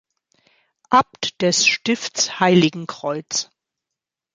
[0.89, 3.51] Abt des Stiftes Heiligenkreuz.